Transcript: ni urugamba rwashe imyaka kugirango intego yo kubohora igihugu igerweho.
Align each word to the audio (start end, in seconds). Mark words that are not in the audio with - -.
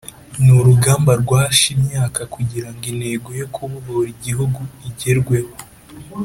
ni 0.43 0.51
urugamba 0.59 1.11
rwashe 1.21 1.65
imyaka 1.77 2.21
kugirango 2.33 2.83
intego 2.91 3.29
yo 3.39 3.47
kubohora 3.53 4.07
igihugu 4.15 4.59
igerweho. 4.89 5.51